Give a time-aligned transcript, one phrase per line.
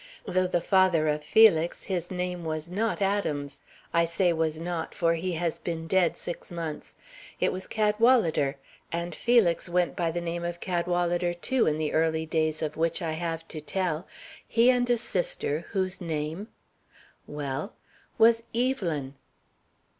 [0.25, 3.61] Though the father of Felix, his name was not Adams.
[3.93, 6.95] I say was not, for he has been dead six months.
[7.39, 8.55] It was Cadwalader.
[8.91, 13.03] And Felix went by the name of Cadwalader, too, in the early days of which
[13.03, 14.07] I have to tell,
[14.47, 16.47] he and a sister whose name"
[17.27, 17.73] "Well?"
[18.17, 19.13] "Was Evelyn."